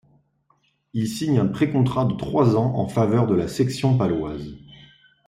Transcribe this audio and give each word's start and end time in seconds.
Il 0.95 1.07
signe 1.07 1.37
un 1.37 1.45
pré 1.45 1.69
contrat 1.69 2.05
de 2.05 2.15
trois 2.15 2.55
ans 2.55 2.73
en 2.75 2.87
faveur 2.87 3.27
de 3.27 3.35
la 3.35 3.47
Section 3.47 3.99
paloise. 3.99 4.57